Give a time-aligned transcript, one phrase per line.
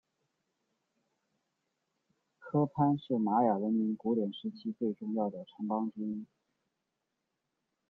[2.39, 6.25] 科潘是玛雅文明古典时期最重要的城邦之一。